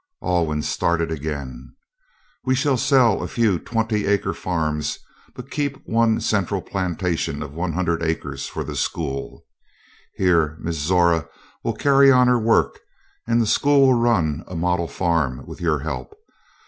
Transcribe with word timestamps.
Alwyn 0.23 0.63
started 0.63 1.11
again: 1.11 1.75
"We 2.43 2.55
shall 2.55 2.75
sell 2.75 3.21
a 3.21 3.27
few 3.27 3.59
twenty 3.59 4.07
acre 4.07 4.33
farms 4.33 4.97
but 5.35 5.51
keep 5.51 5.77
one 5.87 6.19
central 6.21 6.59
plantation 6.63 7.43
of 7.43 7.53
one 7.53 7.73
hundred 7.73 8.01
acres 8.01 8.47
for 8.47 8.63
the 8.63 8.75
school. 8.75 9.45
Here 10.15 10.57
Miss 10.59 10.79
Zora 10.79 11.29
will 11.63 11.75
carry 11.75 12.11
on 12.11 12.27
her 12.27 12.39
work 12.39 12.79
and 13.27 13.39
the 13.39 13.45
school 13.45 13.81
will 13.85 13.93
run 13.93 14.43
a 14.47 14.55
model 14.55 14.87
farm 14.87 15.45
with 15.45 15.61
your 15.61 15.81
help. 15.81 16.15